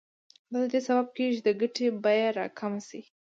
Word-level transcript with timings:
دا 0.51 0.59
د 0.63 0.65
دې 0.73 0.79
سبب 0.87 1.07
کېږي 1.17 1.35
چې 1.39 1.43
د 1.47 1.49
ګټې 1.61 1.87
بیه 2.03 2.27
راکمه 2.39 2.81
شي 2.87 3.01